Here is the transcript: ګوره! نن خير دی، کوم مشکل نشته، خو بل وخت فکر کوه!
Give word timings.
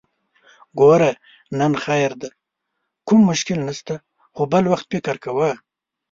ګوره! 0.79 1.11
نن 1.57 1.73
خير 1.83 2.11
دی، 2.21 2.29
کوم 3.07 3.19
مشکل 3.31 3.59
نشته، 3.67 3.95
خو 4.33 4.41
بل 4.51 4.63
وخت 4.71 4.85
فکر 4.91 5.15
کوه! 5.23 5.51